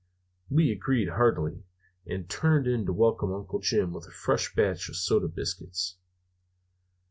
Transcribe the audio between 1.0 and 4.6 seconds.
heartily, and turned in to welcome Uncle Jim with a fresh